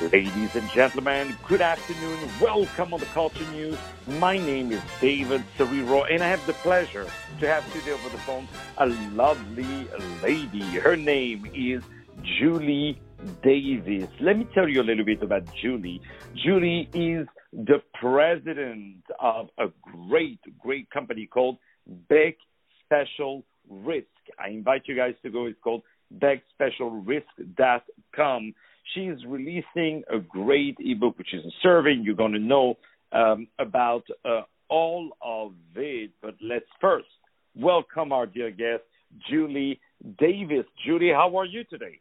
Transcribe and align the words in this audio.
Ladies 0.00 0.54
and 0.54 0.70
gentlemen, 0.72 1.36
good 1.48 1.62
afternoon. 1.62 2.18
Welcome 2.38 2.92
on 2.92 3.00
the 3.00 3.06
Culture 3.06 3.50
News. 3.50 3.78
My 4.06 4.36
name 4.36 4.70
is 4.70 4.82
David 5.00 5.42
Serero, 5.56 6.04
and 6.12 6.22
I 6.22 6.28
have 6.28 6.46
the 6.46 6.52
pleasure 6.52 7.06
to 7.40 7.48
have 7.48 7.72
today 7.72 7.92
over 7.92 8.10
the 8.10 8.18
phone 8.18 8.46
a 8.76 8.88
lovely 9.14 9.88
lady. 10.22 10.60
Her 10.60 10.96
name 10.96 11.50
is 11.54 11.82
Julie 12.22 13.00
Davis. 13.42 14.10
Let 14.20 14.36
me 14.36 14.46
tell 14.52 14.68
you 14.68 14.82
a 14.82 14.84
little 14.84 15.06
bit 15.06 15.22
about 15.22 15.44
Julie. 15.54 16.02
Julie 16.44 16.90
is 16.92 17.26
the 17.54 17.80
president 17.94 19.02
of 19.18 19.48
a 19.56 19.68
great, 19.80 20.40
great 20.58 20.90
company 20.90 21.26
called 21.26 21.56
Beck 21.86 22.36
Special 22.84 23.46
Risk. 23.66 24.08
I 24.38 24.48
invite 24.48 24.82
you 24.84 24.94
guys 24.94 25.14
to 25.22 25.30
go. 25.30 25.46
It's 25.46 25.58
called 25.62 25.84
BeckSpecialRisk.com 26.14 28.54
she's 28.94 29.24
releasing 29.26 30.02
a 30.12 30.18
great 30.18 30.76
ebook, 30.80 31.18
which 31.18 31.34
is 31.34 31.44
a 31.44 31.50
survey. 31.62 31.94
You're 32.00 32.14
going 32.14 32.32
to 32.32 32.38
know 32.38 32.74
um, 33.12 33.48
about 33.58 34.04
uh, 34.24 34.42
all 34.68 35.10
of 35.22 35.52
it. 35.74 36.10
But 36.22 36.34
let's 36.42 36.66
first 36.80 37.06
welcome 37.54 38.12
our 38.12 38.26
dear 38.26 38.50
guest, 38.50 38.82
Julie 39.30 39.80
Davis. 40.18 40.66
Julie, 40.84 41.10
how 41.12 41.36
are 41.36 41.46
you 41.46 41.64
today? 41.64 42.00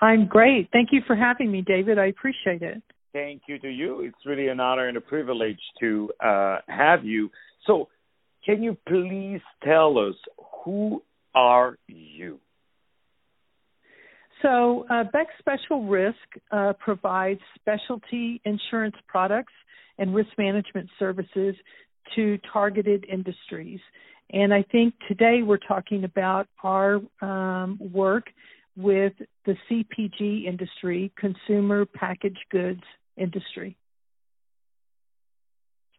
I'm 0.00 0.26
great. 0.26 0.68
Thank 0.72 0.90
you 0.92 1.00
for 1.06 1.16
having 1.16 1.50
me, 1.50 1.62
David. 1.62 1.98
I 1.98 2.06
appreciate 2.06 2.62
it. 2.62 2.82
Thank 3.12 3.42
you 3.48 3.58
to 3.58 3.68
you. 3.68 4.02
It's 4.02 4.26
really 4.26 4.48
an 4.48 4.60
honor 4.60 4.86
and 4.86 4.96
a 4.96 5.00
privilege 5.00 5.58
to 5.80 6.10
uh, 6.24 6.58
have 6.68 7.04
you. 7.04 7.30
So, 7.66 7.88
can 8.44 8.62
you 8.62 8.76
please 8.86 9.40
tell 9.64 9.98
us 9.98 10.14
who 10.64 11.02
are 11.34 11.78
you? 11.88 12.38
So, 14.42 14.86
uh, 14.88 15.04
Beck 15.04 15.26
Special 15.38 15.84
Risk 15.84 16.16
uh, 16.52 16.72
provides 16.78 17.40
specialty 17.56 18.40
insurance 18.44 18.94
products 19.08 19.52
and 19.98 20.14
risk 20.14 20.30
management 20.38 20.88
services 20.98 21.56
to 22.14 22.38
targeted 22.52 23.04
industries. 23.10 23.80
And 24.30 24.54
I 24.54 24.62
think 24.70 24.94
today 25.08 25.40
we're 25.42 25.56
talking 25.56 26.04
about 26.04 26.46
our 26.62 27.00
um, 27.20 27.78
work 27.92 28.26
with 28.76 29.14
the 29.44 29.56
CPG 29.68 30.44
industry, 30.44 31.12
consumer 31.18 31.84
packaged 31.84 32.44
goods 32.50 32.82
industry. 33.16 33.76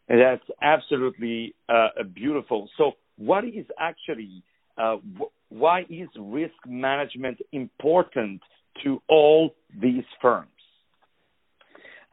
That's 0.08 0.44
absolutely 0.61 1.55
uh, 1.67 1.89
beautiful. 2.16 2.69
So, 2.77 2.94
what 3.17 3.44
is 3.44 3.66
actually 3.77 4.44
uh, 4.77 4.97
why 5.50 5.81
is 5.89 6.08
risk 6.17 6.53
management 6.66 7.39
important 7.52 8.42
to 8.83 9.02
all 9.09 9.55
these 9.81 10.03
firms? 10.22 10.47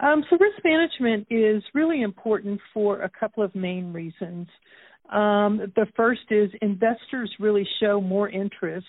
Um, 0.00 0.24
so, 0.28 0.36
risk 0.38 0.62
management 0.62 1.26
is 1.30 1.62
really 1.72 2.02
important 2.02 2.60
for 2.74 3.00
a 3.00 3.08
couple 3.08 3.42
of 3.42 3.54
main 3.54 3.92
reasons. 3.92 4.46
Um, 5.10 5.72
the 5.76 5.86
first 5.96 6.22
is 6.30 6.50
investors 6.60 7.32
really 7.38 7.66
show 7.80 8.00
more 8.00 8.28
interest 8.28 8.86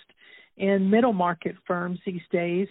in 0.57 0.89
middle 0.89 1.13
market 1.13 1.55
firms 1.65 1.99
these 2.05 2.21
days, 2.31 2.67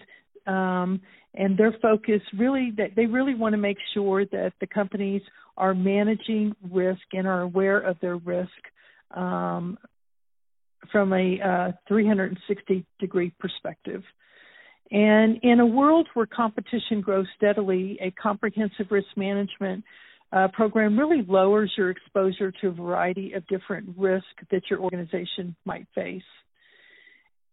um, 0.46 1.00
and 1.34 1.56
their 1.56 1.74
focus 1.80 2.20
really 2.36 2.72
that 2.76 2.90
they 2.94 3.06
really 3.06 3.34
want 3.34 3.52
to 3.54 3.58
make 3.58 3.78
sure 3.94 4.24
that 4.26 4.52
the 4.60 4.66
companies 4.66 5.22
are 5.56 5.74
managing 5.74 6.54
risk 6.70 7.02
and 7.12 7.26
are 7.26 7.40
aware 7.40 7.78
of 7.78 7.96
their 8.00 8.16
risk 8.16 8.50
um, 9.12 9.78
from 10.92 11.12
a 11.12 11.40
uh, 11.40 11.72
360 11.88 12.84
degree 12.98 13.32
perspective. 13.38 14.02
And 14.90 15.38
in 15.42 15.60
a 15.60 15.66
world 15.66 16.08
where 16.14 16.26
competition 16.26 17.00
grows 17.00 17.26
steadily, 17.36 17.98
a 18.00 18.10
comprehensive 18.12 18.86
risk 18.90 19.08
management 19.16 19.84
uh, 20.32 20.48
program 20.52 20.98
really 20.98 21.24
lowers 21.26 21.72
your 21.76 21.90
exposure 21.90 22.52
to 22.60 22.68
a 22.68 22.72
variety 22.72 23.32
of 23.32 23.46
different 23.48 23.88
risks 23.96 24.26
that 24.50 24.62
your 24.70 24.80
organization 24.80 25.56
might 25.64 25.86
face. 25.94 26.22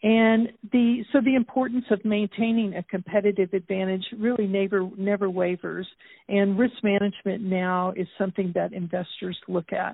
And 0.04 0.50
the 0.72 1.06
so 1.14 1.22
the 1.22 1.36
importance 1.36 1.86
of 1.90 2.04
maintaining 2.04 2.76
a 2.76 2.84
competitive 2.84 3.54
advantage 3.54 4.04
really 4.20 4.48
never 4.48 4.90
never 4.98 5.30
wavers. 5.30 5.88
And 6.28 6.60
risk 6.60 6.76
management 6.84 7.42
now 7.42 7.94
is 7.96 8.08
something 8.18 8.52
that 8.56 8.74
investors 8.74 9.38
look 9.48 9.72
at. 9.72 9.94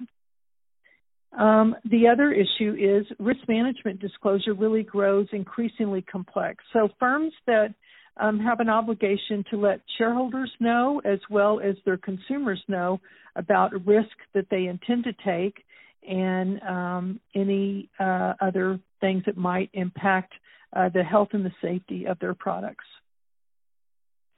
Um, 1.37 1.75
the 1.89 2.07
other 2.07 2.31
issue 2.31 2.75
is 2.79 3.05
risk 3.19 3.47
management 3.47 3.99
disclosure 3.99 4.53
really 4.53 4.83
grows 4.83 5.27
increasingly 5.31 6.01
complex. 6.01 6.63
So 6.73 6.89
firms 6.99 7.33
that 7.45 7.73
um, 8.17 8.39
have 8.39 8.59
an 8.59 8.69
obligation 8.69 9.43
to 9.51 9.57
let 9.57 9.81
shareholders 9.97 10.51
know 10.59 11.01
as 11.05 11.19
well 11.29 11.59
as 11.59 11.75
their 11.85 11.97
consumers 11.97 12.61
know 12.67 12.99
about 13.35 13.71
risk 13.85 14.09
that 14.33 14.47
they 14.49 14.65
intend 14.65 15.05
to 15.05 15.13
take 15.25 15.63
and 16.07 16.61
um, 16.63 17.19
any 17.35 17.89
uh, 17.99 18.33
other 18.41 18.79
things 18.99 19.23
that 19.25 19.37
might 19.37 19.69
impact 19.73 20.33
uh, 20.75 20.89
the 20.89 21.03
health 21.03 21.29
and 21.33 21.45
the 21.45 21.51
safety 21.61 22.05
of 22.05 22.17
their 22.19 22.33
products. 22.33 22.85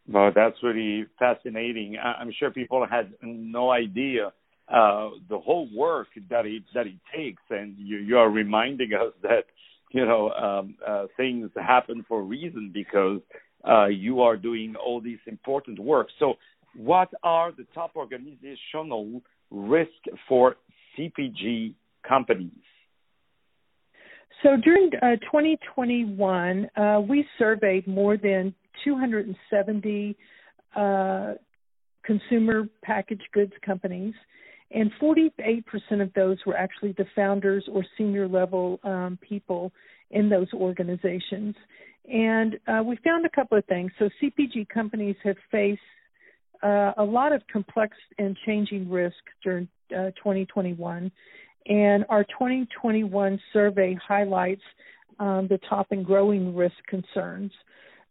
Well, 0.08 0.32
that's 0.36 0.58
really 0.64 1.06
fascinating. 1.20 1.98
I'm 1.98 2.34
sure 2.38 2.52
people 2.52 2.86
had 2.90 3.14
no 3.22 3.70
idea 3.70 4.34
uh, 4.72 5.10
the 5.30 5.40
whole 5.40 5.68
work 5.76 6.08
that 6.30 6.46
it 6.46 6.64
that 6.74 6.88
it 6.88 6.96
takes, 7.16 7.42
and 7.50 7.76
you, 7.78 7.98
you 7.98 8.18
are 8.18 8.30
reminding 8.30 8.94
us 8.94 9.14
that 9.22 9.46
you 9.92 10.06
know 10.06 10.30
um, 10.32 10.76
uh, 10.88 11.06
things 11.18 11.50
happen 11.56 12.06
for 12.08 12.22
a 12.22 12.24
reason 12.24 12.72
because 12.74 13.20
uh, 13.68 13.88
you 13.88 14.22
are 14.22 14.38
doing 14.38 14.76
all 14.76 15.02
these 15.02 15.20
important 15.28 15.80
work. 15.80 16.08
So, 16.20 16.36
what 16.76 17.10
are 17.24 17.52
the 17.52 17.66
top 17.74 17.92
organizational 17.96 19.22
risk 19.50 19.92
for 20.28 20.56
CPG 20.98 21.74
companies? 22.08 22.52
So 24.44 24.58
during 24.58 24.90
uh, 25.04 25.18
2021, 25.18 26.68
uh, 26.76 27.02
we 27.08 27.26
surveyed 27.38 27.86
more 27.86 28.18
than 28.18 28.56
270 28.84 30.18
uh, 30.76 31.34
consumer 32.04 32.68
packaged 32.84 33.28
goods 33.34 33.54
companies, 33.64 34.16
and 34.74 34.92
48% 35.02 35.64
of 36.02 36.14
those 36.14 36.38
were 36.46 36.56
actually 36.56 36.94
the 36.94 37.06
founders 37.16 37.68
or 37.72 37.84
senior 37.98 38.28
level 38.28 38.80
um, 38.84 39.20
people 39.22 39.72
in 40.12 40.30
those 40.30 40.48
organizations. 40.54 41.56
And 42.12 42.58
uh, 42.68 42.82
we 42.84 42.98
found 43.04 43.26
a 43.26 43.30
couple 43.30 43.58
of 43.58 43.66
things. 43.66 43.92
So 44.00 44.10
CPG 44.22 44.70
companies 44.70 45.16
have 45.24 45.36
faced 45.52 45.82
uh, 46.64 46.94
a 46.98 47.04
lot 47.04 47.34
of 47.34 47.42
complex 47.52 47.96
and 48.18 48.38
changing 48.46 48.90
risk 48.90 49.16
during 49.44 49.68
uh, 49.92 50.12
2021. 50.18 51.12
And 51.68 52.06
our 52.10 52.24
2021 52.24 53.40
survey 53.54 53.98
highlights 54.08 54.62
um, 55.20 55.48
the 55.50 55.60
top 55.70 55.88
and 55.92 56.06
growing 56.06 56.56
risk 56.56 56.76
concerns. 56.88 57.52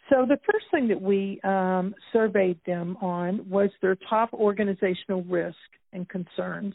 So 0.08 0.26
the 0.26 0.38
first 0.50 0.66
thing 0.70 0.88
that 0.88 1.00
we 1.00 1.40
um, 1.42 1.94
surveyed 2.12 2.58
them 2.66 2.96
on 3.00 3.48
was 3.48 3.70
their 3.80 3.96
top 4.08 4.32
organizational 4.32 5.22
risk 5.24 5.56
and 5.92 6.08
concerns, 6.08 6.74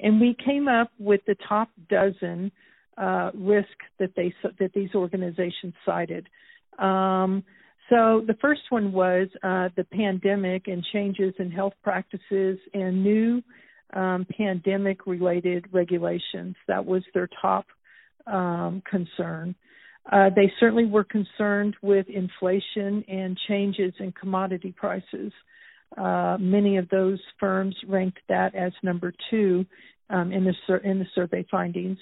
and 0.00 0.20
we 0.20 0.36
came 0.44 0.68
up 0.68 0.90
with 0.98 1.20
the 1.26 1.36
top 1.48 1.68
dozen 1.88 2.52
uh, 2.96 3.30
risks 3.34 3.86
that 3.98 4.10
they 4.16 4.34
that 4.58 4.72
these 4.74 4.90
organizations 4.94 5.74
cited. 5.84 6.28
Um, 6.78 7.44
so 7.90 8.22
the 8.26 8.36
first 8.40 8.62
one 8.70 8.92
was 8.92 9.28
uh, 9.42 9.68
the 9.76 9.84
pandemic 9.84 10.68
and 10.68 10.84
changes 10.92 11.34
in 11.38 11.50
health 11.50 11.74
practices 11.82 12.58
and 12.72 13.02
new 13.02 13.42
um, 13.92 14.26
pandemic-related 14.36 15.66
regulations. 15.72 16.56
That 16.68 16.86
was 16.86 17.02
their 17.12 17.28
top 17.40 17.66
um, 18.26 18.82
concern. 18.88 19.54
Uh, 20.10 20.30
they 20.34 20.50
certainly 20.58 20.86
were 20.86 21.04
concerned 21.04 21.76
with 21.82 22.06
inflation 22.08 23.04
and 23.08 23.38
changes 23.48 23.92
in 24.00 24.12
commodity 24.12 24.72
prices. 24.76 25.32
Uh, 25.96 26.36
many 26.40 26.76
of 26.76 26.88
those 26.88 27.20
firms 27.38 27.76
ranked 27.86 28.18
that 28.28 28.54
as 28.54 28.72
number 28.82 29.12
two 29.30 29.64
um, 30.10 30.32
in 30.32 30.44
the 30.44 30.54
sur- 30.66 30.78
in 30.78 30.98
the 30.98 31.06
survey 31.14 31.44
findings. 31.50 31.98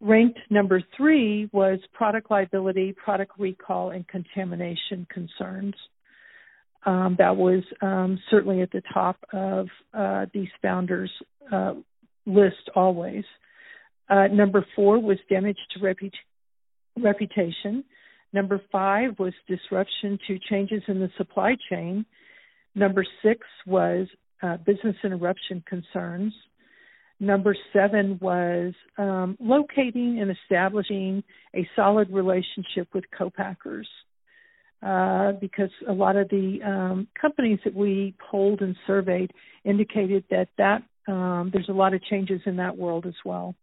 Ranked 0.00 0.38
number 0.50 0.82
three 0.96 1.48
was 1.52 1.78
product 1.94 2.30
liability, 2.30 2.92
product 2.92 3.32
recall, 3.38 3.90
and 3.90 4.06
contamination 4.06 5.06
concerns. 5.10 5.74
Um, 6.84 7.16
that 7.18 7.36
was 7.36 7.64
um, 7.82 8.18
certainly 8.30 8.60
at 8.62 8.70
the 8.70 8.82
top 8.92 9.16
of 9.32 9.68
uh, 9.94 10.26
these 10.32 10.48
founders' 10.62 11.10
uh, 11.50 11.74
list 12.26 12.70
always. 12.74 13.24
Uh, 14.08 14.28
number 14.28 14.64
four 14.76 14.98
was 14.98 15.18
damage 15.28 15.58
to 15.74 15.82
reputation. 16.96 17.84
Number 18.32 18.60
five 18.70 19.18
was 19.18 19.32
disruption 19.48 20.18
to 20.28 20.38
changes 20.50 20.82
in 20.88 21.00
the 21.00 21.10
supply 21.16 21.56
chain. 21.70 22.04
Number 22.76 23.04
six 23.24 23.40
was 23.66 24.06
uh, 24.42 24.58
business 24.58 24.96
interruption 25.02 25.64
concerns. 25.66 26.32
Number 27.18 27.56
seven 27.72 28.18
was 28.20 28.74
um, 28.98 29.36
locating 29.40 30.20
and 30.20 30.30
establishing 30.30 31.24
a 31.54 31.66
solid 31.74 32.10
relationship 32.10 32.88
with 32.94 33.04
co-packers. 33.18 33.88
uh, 34.82 35.32
because 35.40 35.70
a 35.88 35.92
lot 35.92 36.16
of 36.16 36.28
the 36.28 36.58
um, 36.64 37.08
companies 37.20 37.58
that 37.64 37.74
we 37.74 38.14
polled 38.30 38.60
and 38.60 38.76
surveyed 38.86 39.32
indicated 39.64 40.24
that 40.30 40.48
that 40.58 40.82
um, 41.08 41.50
there's 41.52 41.68
a 41.68 41.72
lot 41.72 41.94
of 41.94 42.02
changes 42.04 42.40
in 42.46 42.56
that 42.56 42.76
world 42.76 43.06
as 43.06 43.14
well. 43.24 43.54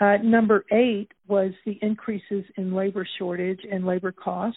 Uh, 0.00 0.16
number 0.22 0.64
eight 0.72 1.08
was 1.28 1.52
the 1.64 1.78
increases 1.80 2.44
in 2.56 2.74
labor 2.74 3.06
shortage 3.18 3.60
and 3.70 3.86
labor 3.86 4.12
cost. 4.12 4.56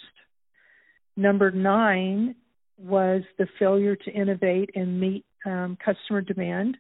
Number 1.16 1.52
nine 1.52 2.36
was 2.78 3.24
the 3.38 3.48
failure 3.60 3.96
to 3.96 4.12
innovate 4.12 4.72
and 4.76 5.00
meet 5.00 5.26
um, 5.46 5.78
customer 5.84 6.22
demand. 6.22 6.78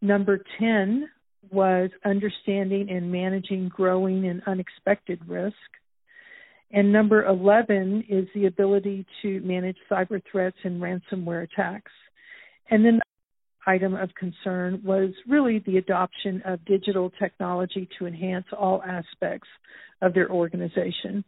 Number 0.00 0.40
10 0.58 1.08
was 1.50 1.90
understanding 2.04 2.90
and 2.90 3.10
managing 3.10 3.68
growing 3.68 4.28
and 4.28 4.42
unexpected 4.46 5.20
risk. 5.28 5.56
And 6.70 6.92
number 6.92 7.24
11 7.26 8.04
is 8.08 8.26
the 8.34 8.46
ability 8.46 9.04
to 9.22 9.40
manage 9.40 9.76
cyber 9.90 10.22
threats 10.30 10.56
and 10.64 10.80
ransomware 10.80 11.44
attacks. 11.44 11.92
And 12.70 12.84
then 12.84 12.96
the 12.96 13.70
item 13.70 13.94
of 13.94 14.10
concern 14.14 14.80
was 14.84 15.10
really 15.28 15.62
the 15.66 15.76
adoption 15.76 16.42
of 16.46 16.64
digital 16.64 17.10
technology 17.20 17.88
to 17.98 18.06
enhance 18.06 18.46
all 18.58 18.82
aspects 18.82 19.48
of 20.00 20.14
their 20.14 20.30
organization. 20.30 21.24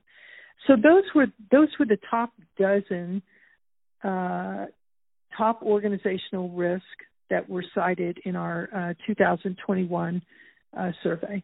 So 0.67 0.75
those 0.77 1.05
were 1.15 1.27
those 1.51 1.69
were 1.79 1.87
the 1.87 1.99
top 2.11 2.33
dozen 2.59 3.23
uh, 4.05 4.67
top 5.37 5.63
organizational 5.63 6.51
risk 6.51 6.85
that 7.31 7.49
were 7.49 7.65
cited 7.75 8.19
in 8.25 8.37
our 8.37 8.69
uh, 8.75 8.95
2021 9.07 10.23
uh, 10.77 10.91
survey. 11.03 11.43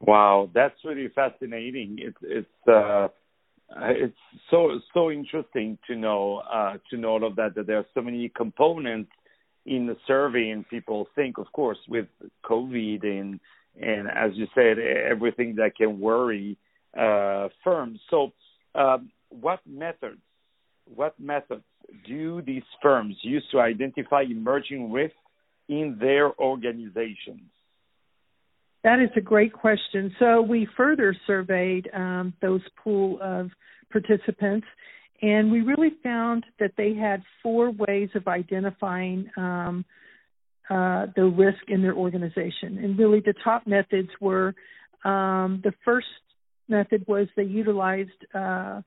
Wow, 0.00 0.50
that's 0.52 0.74
really 0.84 1.08
fascinating. 1.14 1.98
It's 1.98 2.16
it's 2.22 2.68
uh, 2.68 3.08
it's 3.70 4.16
so 4.50 4.80
so 4.92 5.10
interesting 5.10 5.78
to 5.86 5.94
know 5.94 6.42
uh, 6.52 6.78
to 6.90 6.96
know 6.96 7.10
all 7.10 7.24
of 7.24 7.36
that 7.36 7.54
that 7.54 7.66
there 7.66 7.78
are 7.78 7.86
so 7.94 8.02
many 8.02 8.28
components 8.28 9.12
in 9.64 9.86
the 9.86 9.96
survey, 10.08 10.50
and 10.50 10.68
people 10.68 11.06
think, 11.14 11.38
of 11.38 11.46
course, 11.52 11.78
with 11.88 12.06
COVID 12.44 13.04
and 13.04 13.38
and 13.80 14.08
as 14.08 14.32
you 14.34 14.46
said, 14.54 14.78
everything 14.78 15.56
that 15.56 15.76
can 15.76 16.00
worry 16.00 16.58
uh, 16.98 17.48
firms. 17.64 18.00
So, 18.10 18.32
um, 18.74 19.10
what 19.40 19.60
methods 19.66 20.20
what 20.84 21.18
methods 21.18 21.62
do 22.06 22.42
these 22.42 22.62
firms 22.82 23.16
use 23.22 23.44
to 23.52 23.60
identify 23.60 24.22
emerging 24.22 24.90
risks 24.90 25.16
in 25.68 25.96
their 26.00 26.38
organizations? 26.38 27.50
That 28.84 28.98
is 29.00 29.10
a 29.16 29.20
great 29.20 29.52
question. 29.52 30.14
So 30.18 30.42
we 30.42 30.66
further 30.76 31.14
surveyed 31.26 31.88
um, 31.94 32.34
those 32.42 32.62
pool 32.82 33.18
of 33.22 33.50
participants, 33.92 34.66
and 35.20 35.52
we 35.52 35.60
really 35.60 35.92
found 36.02 36.44
that 36.58 36.72
they 36.76 36.94
had 36.94 37.22
four 37.42 37.70
ways 37.70 38.08
of 38.16 38.26
identifying 38.26 39.30
um, 39.36 39.84
uh, 40.68 41.06
the 41.14 41.24
risk 41.24 41.62
in 41.68 41.80
their 41.80 41.94
organization. 41.94 42.78
And 42.78 42.98
really, 42.98 43.20
the 43.20 43.34
top 43.44 43.66
methods 43.66 44.08
were 44.20 44.54
um, 45.04 45.60
the 45.62 45.72
first 45.84 46.06
method 46.68 47.04
was 47.06 47.28
they 47.36 47.44
utilized 47.44 48.10
uh, 48.34 48.80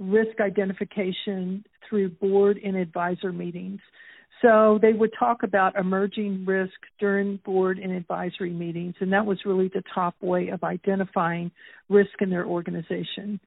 risk 0.00 0.40
identification 0.40 1.64
through 1.88 2.08
board 2.10 2.58
and 2.64 2.76
advisor 2.76 3.32
meetings. 3.32 3.80
So 4.42 4.78
they 4.80 4.94
would 4.94 5.10
talk 5.18 5.42
about 5.42 5.76
emerging 5.76 6.46
risk 6.46 6.72
during 6.98 7.36
board 7.44 7.78
and 7.78 7.92
advisory 7.92 8.52
meetings, 8.52 8.94
and 9.00 9.12
that 9.12 9.26
was 9.26 9.38
really 9.44 9.68
the 9.68 9.82
top 9.94 10.14
way 10.22 10.48
of 10.48 10.64
identifying 10.64 11.50
risk 11.90 12.10
in 12.20 12.30
their 12.30 12.46
organization. 12.46 13.38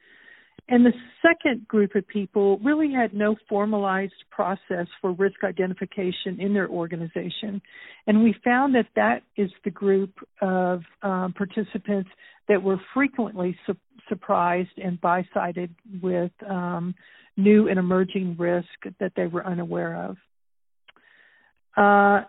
And 0.70 0.86
the 0.86 0.94
second 1.22 1.68
group 1.68 1.96
of 1.96 2.08
people 2.08 2.60
really 2.60 2.92
had 2.94 3.14
no 3.14 3.36
formalized 3.50 4.14
process 4.30 4.88
for 5.02 5.12
risk 5.12 5.44
identification 5.44 6.40
in 6.40 6.54
their 6.54 6.70
organization. 6.70 7.62
And 8.08 8.24
we 8.24 8.34
found 8.44 8.76
that 8.76 8.88
that 8.96 9.24
is 9.36 9.50
the 9.66 9.72
group 9.72 10.14
of 10.42 10.82
um, 11.02 11.34
participants 11.34 12.10
that 12.48 12.62
were 12.62 12.78
frequently 12.94 13.58
su- 13.66 13.76
surprised 14.13 14.77
and 14.77 15.00
by-sided 15.01 15.71
with 16.01 16.31
um, 16.50 16.94
new 17.38 17.68
and 17.69 17.77
emerging 17.80 18.36
risk 18.38 18.80
that 19.00 19.13
they 19.15 19.27
were 19.27 19.45
unaware 19.45 19.94
of. 20.10 20.18
Uh, 21.75 22.25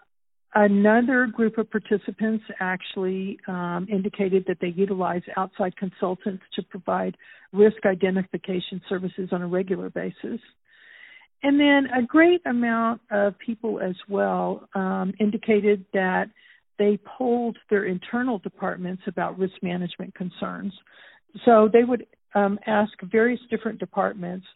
Another 0.56 1.26
group 1.26 1.58
of 1.58 1.68
participants 1.68 2.44
actually 2.60 3.40
um, 3.48 3.88
indicated 3.90 4.44
that 4.46 4.58
they 4.60 4.68
utilize 4.68 5.22
outside 5.36 5.76
consultants 5.76 6.44
to 6.54 6.62
provide 6.62 7.16
risk 7.52 7.84
identification 7.84 8.80
services 8.88 9.30
on 9.32 9.42
a 9.42 9.48
regular 9.48 9.90
basis. 9.90 10.40
And 11.42 11.58
then 11.58 11.88
a 11.92 12.06
great 12.06 12.40
amount 12.46 13.00
of 13.10 13.36
people 13.44 13.80
as 13.80 13.96
well 14.08 14.68
um, 14.76 15.12
indicated 15.18 15.84
that 15.92 16.26
they 16.78 17.00
polled 17.04 17.58
their 17.68 17.86
internal 17.86 18.38
departments 18.38 19.02
about 19.08 19.36
risk 19.36 19.54
management 19.60 20.14
concerns. 20.14 20.72
So 21.44 21.68
they 21.72 21.84
would 21.84 22.06
um, 22.34 22.58
ask 22.66 22.92
various 23.02 23.40
different 23.50 23.78
departments 23.78 24.46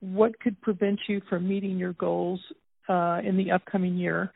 what 0.00 0.38
could 0.40 0.60
prevent 0.60 0.98
you 1.08 1.20
from 1.28 1.46
meeting 1.46 1.78
your 1.78 1.92
goals 1.94 2.40
uh, 2.88 3.20
in 3.24 3.36
the 3.36 3.50
upcoming 3.50 3.96
year 3.96 4.32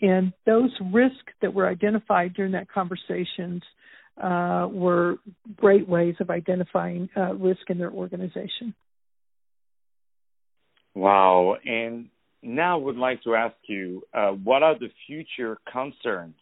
and 0.00 0.32
those 0.46 0.70
risks 0.92 1.32
that 1.42 1.52
were 1.52 1.68
identified 1.68 2.34
during 2.34 2.52
that 2.52 2.70
conversations 2.70 3.62
uh, 4.22 4.68
were 4.70 5.16
great 5.56 5.88
ways 5.88 6.14
of 6.20 6.30
identifying 6.30 7.08
uh, 7.16 7.34
risk 7.34 7.60
in 7.68 7.78
their 7.78 7.90
organization. 7.90 8.74
Wow. 10.94 11.56
And 11.64 12.06
now 12.42 12.78
I 12.78 12.82
would 12.82 12.96
like 12.96 13.22
to 13.24 13.34
ask 13.34 13.54
you 13.66 14.02
uh, 14.14 14.30
what 14.30 14.62
are 14.62 14.78
the 14.78 14.88
future 15.06 15.58
concerns 15.70 16.34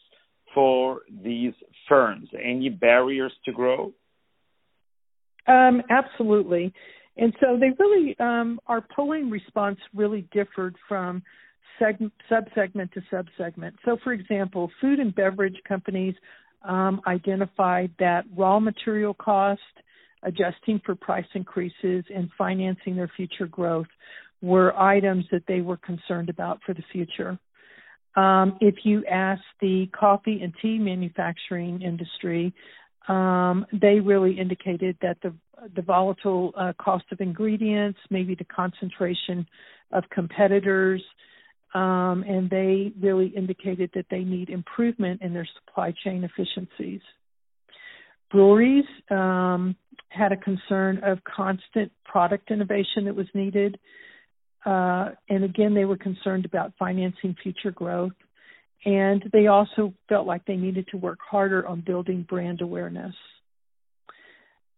for 0.54 1.02
these 1.22 1.52
firms? 1.88 2.28
Any 2.34 2.68
barriers 2.68 3.32
to 3.44 3.52
grow? 3.52 3.92
Um, 5.48 5.82
absolutely. 5.90 6.72
And 7.16 7.34
so 7.40 7.58
they 7.58 7.70
really, 7.78 8.16
um, 8.20 8.60
our 8.66 8.84
polling 8.94 9.28
response 9.28 9.78
really 9.94 10.28
differed 10.32 10.76
from 10.88 11.22
seg- 11.80 12.12
subsegment 12.30 12.92
to 12.92 13.02
subsegment. 13.12 13.72
So, 13.84 13.96
for 14.04 14.12
example, 14.12 14.70
food 14.80 15.00
and 15.00 15.14
beverage 15.14 15.56
companies 15.66 16.14
um, 16.62 17.00
identified 17.06 17.90
that 17.98 18.24
raw 18.36 18.60
material 18.60 19.14
cost, 19.14 19.60
adjusting 20.22 20.80
for 20.84 20.94
price 20.94 21.26
increases, 21.34 22.04
and 22.14 22.30
financing 22.36 22.94
their 22.94 23.10
future 23.16 23.46
growth 23.46 23.86
were 24.40 24.78
items 24.78 25.24
that 25.32 25.42
they 25.48 25.60
were 25.60 25.76
concerned 25.78 26.28
about 26.28 26.60
for 26.64 26.74
the 26.74 26.82
future. 26.92 27.38
Um, 28.16 28.58
if 28.60 28.76
you 28.84 29.04
ask 29.06 29.42
the 29.60 29.88
coffee 29.98 30.40
and 30.42 30.52
tea 30.60 30.78
manufacturing 30.78 31.82
industry, 31.82 32.52
um, 33.08 33.66
they 33.72 34.00
really 34.00 34.38
indicated 34.38 34.96
that 35.02 35.18
the 35.22 35.34
the 35.74 35.82
volatile 35.82 36.52
uh, 36.56 36.72
cost 36.80 37.04
of 37.10 37.20
ingredients, 37.20 37.98
maybe 38.10 38.34
the 38.36 38.44
concentration 38.44 39.46
of 39.90 40.04
competitors, 40.10 41.02
um, 41.74 42.24
and 42.28 42.48
they 42.48 42.92
really 43.00 43.26
indicated 43.28 43.90
that 43.94 44.06
they 44.10 44.20
need 44.20 44.50
improvement 44.50 45.20
in 45.22 45.34
their 45.34 45.48
supply 45.58 45.92
chain 46.04 46.22
efficiencies. 46.22 47.00
Breweries 48.30 48.84
um, 49.10 49.74
had 50.10 50.32
a 50.32 50.36
concern 50.36 51.00
of 51.02 51.18
constant 51.24 51.90
product 52.04 52.50
innovation 52.50 53.06
that 53.06 53.14
was 53.14 53.26
needed. 53.34 53.78
Uh, 54.64 55.10
and 55.28 55.44
again, 55.44 55.74
they 55.74 55.84
were 55.84 55.96
concerned 55.96 56.44
about 56.44 56.72
financing 56.78 57.34
future 57.42 57.70
growth. 57.70 58.12
And 58.84 59.24
they 59.32 59.48
also 59.48 59.92
felt 60.08 60.26
like 60.26 60.44
they 60.44 60.56
needed 60.56 60.86
to 60.92 60.96
work 60.96 61.18
harder 61.28 61.66
on 61.66 61.82
building 61.84 62.24
brand 62.28 62.60
awareness. 62.60 63.14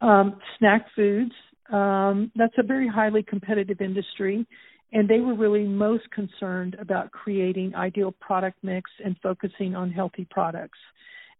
Um, 0.01 0.41
snack 0.59 0.87
foods, 0.97 1.33
um, 1.71 2.33
that's 2.35 2.55
a 2.59 2.63
very 2.63 2.89
highly 2.89 3.23
competitive 3.23 3.81
industry, 3.81 4.47
and 4.93 5.09
they 5.09 5.21
were 5.21 5.35
really 5.35 5.65
most 5.65 6.11
concerned 6.11 6.77
about 6.81 7.13
creating 7.13 7.75
ideal 7.75 8.13
product 8.21 8.59
mix 8.63 8.91
and 9.05 9.17
focusing 9.23 9.77
on 9.77 9.91
healthy 9.91 10.27
products. 10.31 10.79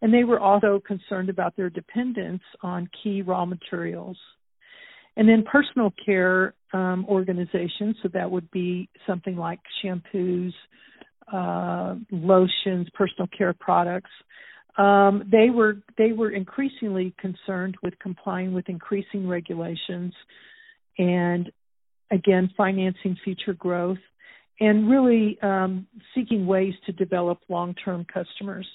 And 0.03 0.13
they 0.15 0.25
were 0.25 0.41
also 0.41 0.81
concerned 0.87 1.29
about 1.29 1.57
their 1.57 1.71
dependence 1.71 2.43
on 2.63 2.89
key 3.03 3.23
raw 3.23 3.45
materials. 3.45 4.17
And 5.17 5.29
then 5.29 5.45
personal 5.51 5.93
care 6.05 6.55
um, 6.73 7.05
organizations, 7.09 7.97
so 8.03 8.09
that 8.13 8.31
would 8.31 8.51
be 8.51 8.89
something 9.07 9.37
like 9.37 9.59
shampoos, 9.85 10.53
uh, 11.33 11.95
lotions, 12.11 12.89
personal 12.95 13.29
care 13.37 13.53
products. 13.53 14.11
Um, 14.79 15.25
they 15.31 15.51
were 15.51 15.79
they 15.99 16.13
were 16.13 16.31
increasingly 16.31 17.15
concerned 17.19 17.77
with 17.83 17.99
complying 17.99 18.53
with 18.53 18.69
increasing 18.69 19.29
regulations 19.29 20.15
and 20.99 21.51
again, 22.11 22.51
financing 22.57 23.17
future 23.25 23.55
growth, 23.55 23.99
and 24.59 24.91
really 24.91 25.39
um, 25.43 25.87
seeking 26.15 26.47
ways 26.47 26.75
to 26.87 26.93
develop 26.93 27.39
long 27.49 27.75
term 27.75 28.05
customers. 28.13 28.67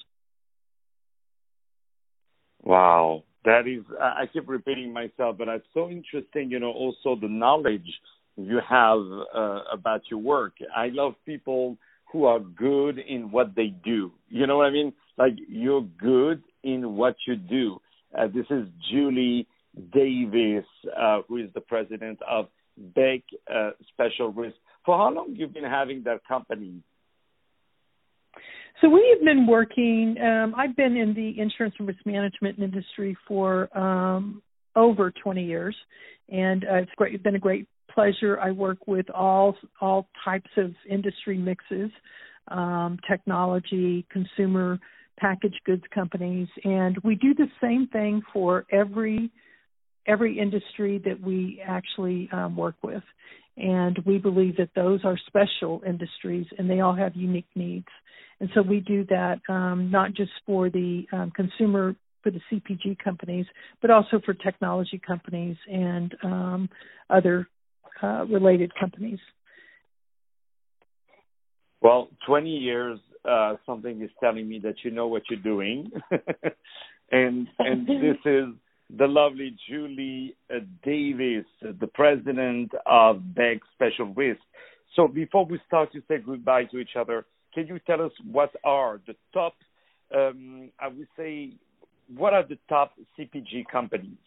Wow, 2.64 3.24
That 3.44 3.68
is, 3.68 3.84
I 4.02 4.26
keep 4.32 4.50
repeating 4.50 4.92
myself, 4.92 5.38
but 5.38 5.48
it's 5.48 5.68
so 5.74 5.88
interesting, 5.90 6.50
you 6.50 6.60
know, 6.60 6.72
also 6.72 7.16
the 7.20 7.28
knowledge 7.28 7.86
you 8.38 8.60
have 8.68 9.00
uh, 9.36 9.62
about 9.72 10.02
your 10.10 10.20
work. 10.20 10.54
I 10.76 10.88
love 10.88 11.14
people 11.26 11.78
who 12.16 12.24
are 12.24 12.40
good 12.40 12.98
in 12.98 13.30
what 13.30 13.54
they 13.58 13.68
do. 13.84 14.10
You 14.30 14.48
know 14.48 14.56
what 14.56 14.68
I 14.68 14.70
mean? 14.70 14.94
Like 15.18 15.34
you're 15.50 15.82
good 15.82 16.42
in 16.64 16.96
what 16.96 17.18
you 17.28 17.36
do. 17.36 17.82
Uh, 18.18 18.28
this 18.28 18.46
is 18.50 18.70
Julie 18.90 19.46
Davis, 19.92 20.64
uh, 20.98 21.24
who 21.28 21.38
is 21.38 21.50
the 21.54 21.60
president 21.60 22.18
of 22.26 22.48
Beck 22.78 23.20
uh, 23.54 23.72
Special 23.90 24.32
Risk. 24.32 24.56
For 24.86 24.98
how 24.98 25.12
long 25.12 25.36
you've 25.36 25.54
been 25.54 25.66
having 25.66 26.04
that 26.04 26.26
company? 26.26 26.76
So 28.80 28.88
we 28.88 29.14
have 29.14 29.26
been 29.26 29.46
working. 29.46 30.16
Um, 30.22 30.56
I've 30.56 30.76
been 30.78 30.96
in 30.96 31.14
the 31.14 31.38
insurance 31.38 31.76
and 31.80 31.88
risk 31.88 32.00
management 32.06 32.60
industry 32.60 33.18
for 33.28 33.78
um, 33.78 34.42
over 34.78 35.12
20 35.12 35.44
years, 35.44 35.76
and 36.30 36.64
uh, 36.64 36.76
it's 36.76 36.92
great. 36.96 37.14
It's 37.14 37.24
been 37.24 37.36
a 37.36 37.40
great 37.40 37.68
pleasure. 37.96 38.40
I 38.40 38.52
work 38.52 38.86
with 38.86 39.10
all 39.10 39.56
all 39.82 40.08
types 40.24 40.50
of 40.58 40.72
industry 40.90 41.38
mixes, 41.38 41.90
um, 42.50 43.00
technology, 43.10 44.06
consumer 44.12 44.80
packaged 45.18 45.62
goods 45.66 45.84
companies, 45.94 46.50
and 46.66 46.98
we 47.04 47.16
do 47.16 47.34
the 47.34 47.48
same 47.62 47.88
thing 47.88 48.22
for 48.34 48.66
every 48.72 49.32
every 50.08 50.38
industry 50.38 51.02
that 51.06 51.20
we 51.20 51.62
actually 51.66 52.30
um, 52.32 52.56
work 52.56 52.76
with. 52.84 53.04
And 53.58 53.98
we 54.06 54.18
believe 54.18 54.58
that 54.58 54.70
those 54.76 55.00
are 55.04 55.18
special 55.28 55.82
industries 55.88 56.46
and 56.58 56.70
they 56.70 56.82
all 56.82 56.94
have 56.94 57.16
unique 57.16 57.48
needs. 57.56 57.88
And 58.40 58.50
so 58.54 58.62
we 58.62 58.82
do 58.82 59.06
that 59.06 59.40
um, 59.48 59.90
not 59.90 60.14
just 60.14 60.32
for 60.46 60.70
the 60.70 61.06
um, 61.14 61.32
consumer, 61.32 61.96
for 62.22 62.32
the 62.32 62.42
CPG 62.52 63.00
companies, 63.00 63.46
but 63.82 63.90
also 63.90 64.20
for 64.26 64.34
technology 64.34 65.00
companies 65.06 65.56
and 65.72 66.14
um, 66.24 66.70
other 67.10 67.48
uh, 68.02 68.26
related 68.26 68.74
companies. 68.76 69.20
Well, 71.82 72.10
20 72.26 72.50
years, 72.50 73.00
uh, 73.30 73.56
something 73.66 74.02
is 74.02 74.10
telling 74.20 74.48
me 74.48 74.60
that 74.60 74.76
you 74.84 74.92
know 74.92 75.08
what 75.08 75.24
you're 75.30 75.40
doing. 75.40 75.92
and 77.12 77.48
and 77.60 77.88
this 77.88 78.18
is 78.26 78.46
the 78.96 79.08
lovely 79.08 79.56
Julie 79.68 80.36
uh, 80.54 80.60
Davis, 80.84 81.46
the 81.62 81.88
president 81.94 82.72
of 82.86 83.36
Beck 83.36 83.58
Special 83.74 84.14
Risk. 84.14 84.42
So 84.96 85.08
before 85.08 85.46
we 85.46 85.60
start 85.68 85.92
to 85.94 86.02
say 86.08 86.18
goodbye 86.26 86.66
to 86.66 86.78
each 86.78 86.96
other, 86.98 87.26
can 87.54 87.68
you 87.68 87.80
tell 87.80 88.02
us 88.02 88.12
what 88.32 88.52
are 88.64 89.02
the 89.08 89.16
top, 89.34 89.54
um, 90.16 90.72
I 90.80 90.88
would 90.88 91.08
say, 91.18 91.54
what 92.16 92.34
are 92.34 92.48
the 92.48 92.58
top 92.70 92.94
CPG 93.18 93.66
companies? 93.72 94.18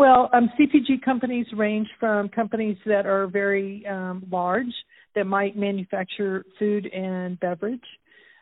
Well, 0.00 0.30
um, 0.32 0.48
CPG 0.58 1.02
companies 1.04 1.44
range 1.54 1.86
from 2.00 2.30
companies 2.30 2.78
that 2.86 3.04
are 3.04 3.26
very 3.26 3.86
um, 3.86 4.24
large 4.32 4.72
that 5.14 5.26
might 5.26 5.58
manufacture 5.58 6.42
food 6.58 6.86
and 6.86 7.38
beverage. 7.38 7.84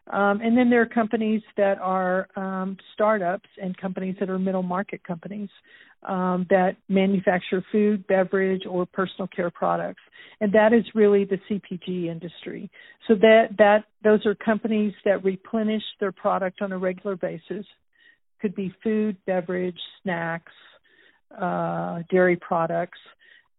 Um, 0.09 0.41
and 0.41 0.57
then 0.57 0.71
there 0.71 0.83
are 0.83 0.87
companies 0.87 1.43
that 1.57 1.79
are 1.81 2.29
um, 2.37 2.77
startups 2.95 3.49
and 3.61 3.77
companies 3.77 4.15
that 4.21 4.31
are 4.31 4.39
middle 4.39 4.63
market 4.63 5.03
companies 5.03 5.49
um, 6.05 6.47
that 6.49 6.77
manufacture 6.89 7.65
food, 7.73 8.07
beverage, 8.07 8.63
or 8.65 8.87
personal 8.87 9.27
care 9.27 9.51
products, 9.51 10.03
and 10.41 10.53
that 10.53 10.73
is 10.73 10.85
really 10.95 11.25
the 11.25 11.41
CPG 11.51 12.05
industry. 12.07 12.71
So 13.09 13.17
that 13.17 13.49
that 13.59 13.83
those 14.05 14.25
are 14.27 14.37
companies 14.37 14.95
that 15.05 15.25
replenish 15.25 15.83
their 15.99 16.13
product 16.13 16.63
on 16.63 16.71
a 16.71 16.79
regular 16.79 17.17
basis. 17.17 17.67
Could 18.41 18.55
be 18.55 18.73
food, 18.85 19.17
beverage, 19.27 19.81
snacks, 20.05 20.53
uh, 21.37 22.03
dairy 22.11 22.37
products, 22.37 22.99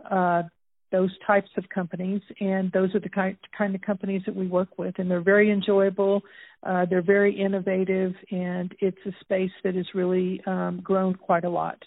uh, 0.09 0.43
those 0.91 1.11
types 1.25 1.49
of 1.57 1.69
companies, 1.69 2.21
and 2.39 2.71
those 2.71 2.93
are 2.95 2.99
the 2.99 3.09
kind 3.09 3.37
kind 3.55 3.75
of 3.75 3.81
companies 3.81 4.23
that 4.25 4.35
we 4.35 4.47
work 4.47 4.77
with, 4.77 4.95
and 4.97 5.09
they're 5.09 5.21
very 5.21 5.51
enjoyable. 5.51 6.21
Uh, 6.63 6.85
they're 6.89 7.01
very 7.01 7.39
innovative, 7.39 8.13
and 8.31 8.73
it's 8.79 8.97
a 9.05 9.11
space 9.21 9.51
that 9.63 9.75
has 9.75 9.85
really 9.93 10.41
um, 10.47 10.81
grown 10.83 11.13
quite 11.15 11.45
a 11.45 11.49
lot. 11.49 11.77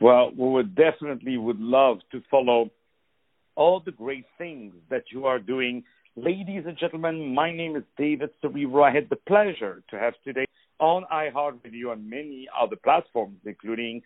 Well, 0.00 0.30
we 0.36 0.48
would 0.48 0.74
definitely 0.74 1.36
would 1.38 1.58
love 1.58 1.98
to 2.12 2.22
follow 2.30 2.70
all 3.56 3.82
the 3.84 3.90
great 3.90 4.26
things 4.36 4.74
that 4.90 5.04
you 5.12 5.26
are 5.26 5.40
doing. 5.40 5.82
Ladies 6.14 6.64
and 6.66 6.78
gentlemen, 6.78 7.34
my 7.34 7.52
name 7.52 7.74
is 7.76 7.82
David 7.96 8.30
Serero. 8.42 8.88
I 8.88 8.94
had 8.94 9.08
the 9.08 9.16
pleasure 9.16 9.82
to 9.90 9.98
have 9.98 10.14
today 10.22 10.46
on 10.78 11.04
iHeartRadio 11.12 11.92
and 11.92 12.08
many 12.08 12.48
other 12.58 12.76
platforms, 12.76 13.38
including 13.44 14.02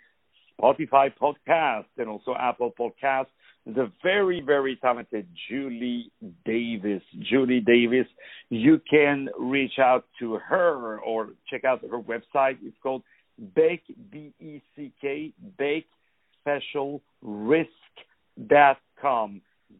Spotify 0.60 1.10
podcast 1.20 1.86
and 1.98 2.08
also 2.08 2.34
Apple 2.38 2.72
Podcasts, 2.78 3.26
the 3.66 3.90
very, 4.02 4.40
very 4.40 4.76
talented 4.76 5.26
Julie 5.48 6.10
Davis. 6.44 7.02
Julie 7.30 7.60
Davis, 7.60 8.06
you 8.48 8.80
can 8.90 9.28
reach 9.38 9.78
out 9.78 10.04
to 10.18 10.34
her 10.34 10.98
or 10.98 11.30
check 11.48 11.64
out 11.64 11.80
her 11.82 12.00
website. 12.00 12.58
It's 12.62 12.76
called 12.82 13.02
Beck, 13.38 13.80
B-E-C-K, 14.10 15.32
Beck 15.58 15.84
Special 16.40 17.00
Risk.com. 17.22 17.70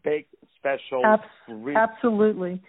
Beck 0.04 0.26
Special 0.58 1.18
Risk. 1.48 1.76
Absolutely. 1.76 2.62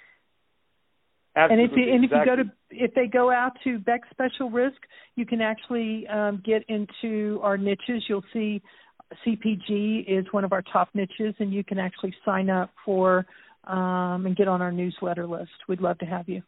Absolutely. 1.35 1.63
And 1.63 1.71
if 1.71 1.77
you 1.77 1.93
and 1.95 2.05
if 2.05 2.11
you 2.11 2.25
go 2.25 2.35
to 2.35 2.43
if 2.69 2.93
they 2.93 3.07
go 3.07 3.31
out 3.31 3.53
to 3.63 3.79
Beck 3.79 4.01
Special 4.11 4.51
Risk, 4.51 4.77
you 5.15 5.25
can 5.25 5.41
actually 5.41 6.07
um, 6.07 6.43
get 6.45 6.63
into 6.67 7.39
our 7.41 7.57
niches. 7.57 8.03
You'll 8.07 8.23
see 8.31 8.61
CPG 9.25 10.05
is 10.07 10.25
one 10.31 10.43
of 10.43 10.53
our 10.53 10.61
top 10.61 10.89
niches, 10.93 11.33
and 11.39 11.51
you 11.51 11.63
can 11.63 11.79
actually 11.79 12.13
sign 12.23 12.49
up 12.49 12.71
for 12.85 13.25
um, 13.65 14.25
and 14.25 14.35
get 14.35 14.47
on 14.47 14.61
our 14.61 14.71
newsletter 14.71 15.25
list. 15.25 15.51
We'd 15.67 15.81
love 15.81 15.97
to 15.99 16.05
have 16.05 16.29
you. 16.29 16.43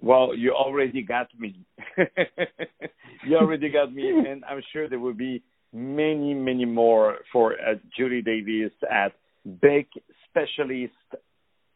Well, 0.00 0.34
you 0.36 0.52
already 0.52 1.02
got 1.02 1.28
me. 1.38 1.64
you 3.26 3.36
already 3.36 3.70
got 3.70 3.92
me, 3.92 4.08
and 4.28 4.44
I'm 4.44 4.62
sure 4.72 4.88
there 4.88 5.00
will 5.00 5.14
be 5.14 5.42
many, 5.72 6.34
many 6.34 6.64
more 6.64 7.18
for 7.32 7.54
uh, 7.54 7.74
Julie 7.96 8.22
Davis 8.22 8.72
at 8.90 9.12
Beck 9.44 9.86
Specialist. 10.28 10.92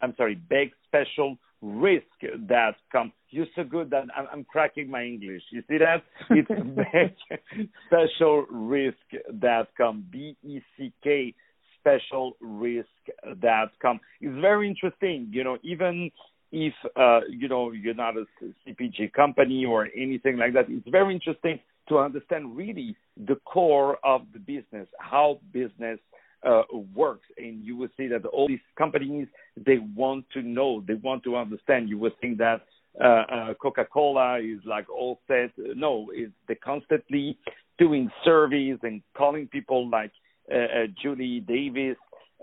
I'm 0.01 0.15
sorry, 0.17 0.35
Beck 0.35 0.69
Special 0.87 1.37
risk.com. 1.62 3.12
You're 3.31 3.47
so 3.57 3.64
good 3.64 3.88
that 3.90 4.04
I'm, 4.16 4.26
I'm, 4.33 4.45
cracking 4.45 4.90
my 4.90 5.04
English. 5.04 5.42
You 5.50 5.62
see 5.69 5.78
that? 5.78 6.04
It's 6.31 6.50
specialrisk.com. 7.92 10.07
B 10.11 10.37
E 10.42 10.61
C 10.76 10.92
K 11.02 11.35
special 11.78 12.37
risk 12.40 12.88
that 13.40 13.71
come. 13.81 14.00
It's 14.21 14.38
very 14.40 14.69
interesting. 14.69 15.28
You 15.31 15.45
know, 15.45 15.59
even 15.62 16.11
if 16.50 16.75
uh, 16.97 17.21
you 17.28 17.47
know 17.49 17.71
you're 17.73 17.95
not 17.95 18.16
a 18.16 18.25
CPG 18.66 19.12
company 19.12 19.64
or 19.64 19.88
anything 19.97 20.37
like 20.37 20.54
that, 20.54 20.66
it's 20.69 20.88
very 20.88 21.14
interesting 21.14 21.61
to 21.88 21.99
understand 21.99 22.57
really 22.57 22.97
the 23.16 23.37
core 23.45 23.99
of 24.04 24.23
the 24.33 24.38
business, 24.38 24.87
how 25.00 25.40
business 25.52 25.99
uh, 26.45 26.63
works, 26.95 27.27
and 27.37 27.65
you 27.65 27.77
will 27.77 27.89
see 27.97 28.07
that 28.09 28.25
all 28.27 28.49
these 28.49 28.59
companies 28.77 29.29
they 29.57 29.79
want 29.79 30.25
to 30.33 30.43
know, 30.43 30.83
they 30.87 30.95
want 30.95 31.23
to 31.25 31.37
understand. 31.37 31.89
You 31.89 31.99
would 31.99 32.19
think 32.21 32.39
that 32.39 32.63
uh, 33.01 33.05
uh, 33.07 33.55
Coca-Cola 33.55 34.39
is 34.41 34.61
like 34.65 34.89
all 34.91 35.21
set. 35.29 35.53
No, 35.57 36.11
it's 36.13 36.33
they're 36.47 36.57
constantly 36.57 37.39
doing 37.79 38.11
surveys 38.25 38.79
and 38.83 39.03
calling 39.17 39.47
people 39.49 39.89
like 39.89 40.13
uh, 40.53 40.57
uh, 40.57 40.87
Julie 41.01 41.41
Davis, 41.41 41.97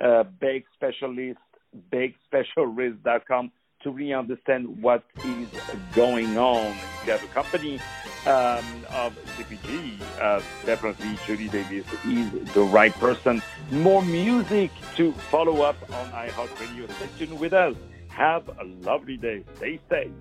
uh, 0.03 0.23
Beck 0.23 0.63
Specialist, 0.75 1.39
BeckSpecialRisk.com 1.91 3.51
to 3.83 3.91
really 3.91 4.13
understand 4.13 4.81
what 4.81 5.03
is 5.23 5.47
going 5.93 6.37
on. 6.37 6.75
You 7.05 7.11
have 7.11 7.23
a 7.23 7.27
company 7.27 7.79
um, 8.25 8.85
of 8.91 9.17
CPG, 9.37 10.01
uh, 10.19 10.41
definitely 10.65 11.17
Judy 11.25 11.47
Davis 11.49 11.85
is 12.05 12.53
the 12.53 12.61
right 12.61 12.93
person. 12.93 13.41
More 13.71 14.01
music 14.01 14.71
to 14.95 15.11
follow 15.13 15.61
up 15.61 15.77
on 15.93 16.11
iHeartRadio. 16.11 16.89
Tuned 17.17 17.39
with 17.39 17.53
us. 17.53 17.75
Have 18.09 18.47
a 18.59 18.63
lovely 18.81 19.17
day. 19.17 19.43
Stay 19.57 19.79
safe. 19.89 20.11